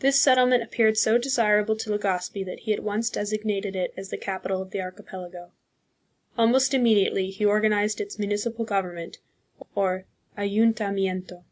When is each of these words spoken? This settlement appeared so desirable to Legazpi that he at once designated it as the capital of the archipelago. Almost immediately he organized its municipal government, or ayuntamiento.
This 0.00 0.20
settlement 0.20 0.62
appeared 0.62 0.98
so 0.98 1.16
desirable 1.16 1.76
to 1.76 1.88
Legazpi 1.90 2.44
that 2.44 2.58
he 2.60 2.74
at 2.74 2.82
once 2.82 3.08
designated 3.08 3.74
it 3.74 3.94
as 3.96 4.10
the 4.10 4.18
capital 4.18 4.60
of 4.60 4.70
the 4.70 4.82
archipelago. 4.82 5.50
Almost 6.36 6.74
immediately 6.74 7.30
he 7.30 7.46
organized 7.46 7.98
its 7.98 8.18
municipal 8.18 8.66
government, 8.66 9.16
or 9.74 10.04
ayuntamiento. 10.36 11.44